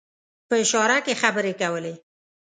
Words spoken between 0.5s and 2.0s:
اشاره کې خبرې کولې.